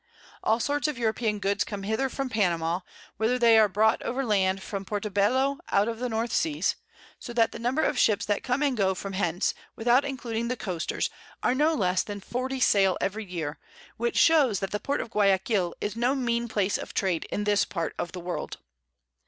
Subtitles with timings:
[0.43, 2.79] All sorts of European Goods come hither from Panama,
[3.17, 6.75] whither they are brought over Land from Portobello out of the North Seas;
[7.19, 10.57] so that the Number of Ships that come and go from hence, without including the
[10.57, 11.11] Coasters,
[11.43, 13.59] are no less than 40 Sail every Year,
[13.97, 17.63] which shows that the Port of Guiaquil is no mean Place of Trade in this
[17.63, 18.57] Part of the World.